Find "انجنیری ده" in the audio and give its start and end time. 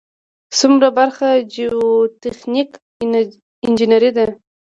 3.65-4.25